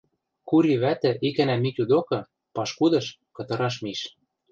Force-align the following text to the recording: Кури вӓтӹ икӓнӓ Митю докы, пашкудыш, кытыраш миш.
Кури 0.47 0.73
вӓтӹ 0.81 1.11
икӓнӓ 1.27 1.55
Митю 1.63 1.85
докы, 1.91 2.19
пашкудыш, 2.55 3.05
кытыраш 3.35 3.75
миш. 3.83 4.01